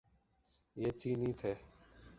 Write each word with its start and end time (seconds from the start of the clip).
یہ 0.75 0.89
چینی 0.99 1.31
تھے۔ 1.39 1.53